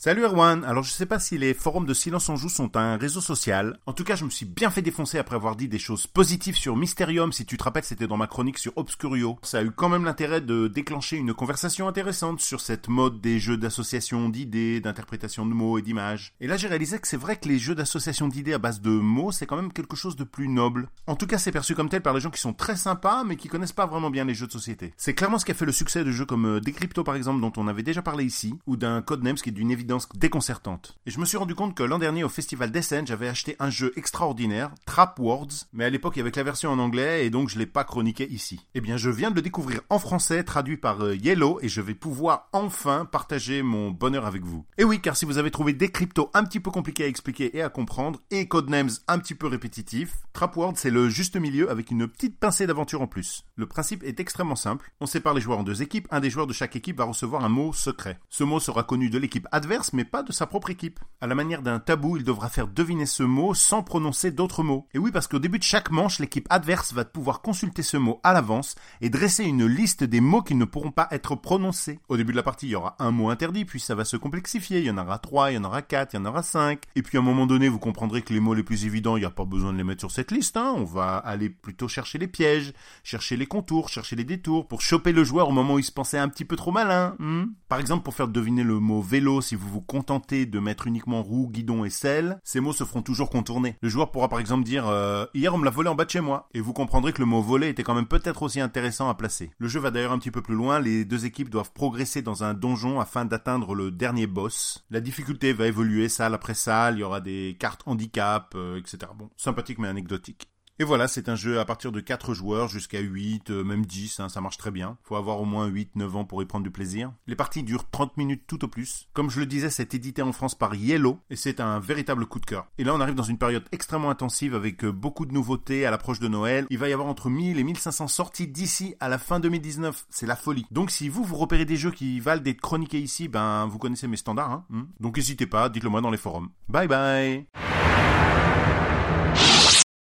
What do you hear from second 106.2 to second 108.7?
après salle, il y aura des cartes handicap,